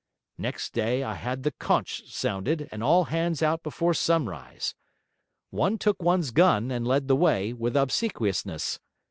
Next 0.39 0.73
day, 0.73 1.03
I 1.03 1.13
had 1.13 1.43
the 1.43 1.51
conch 1.51 2.07
sounded 2.07 2.67
and 2.71 2.81
all 2.81 3.03
hands 3.03 3.43
out 3.43 3.61
before 3.61 3.93
sunrise. 3.93 4.73
One 5.51 5.77
took 5.77 6.01
one's 6.01 6.31
gun, 6.31 6.71
and 6.71 6.87
led 6.87 7.07
the 7.07 7.15
way, 7.15 7.53
with 7.53 7.77
Obsequiousness. 7.77 8.79